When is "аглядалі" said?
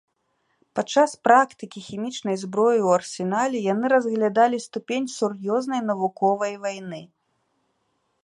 3.99-4.57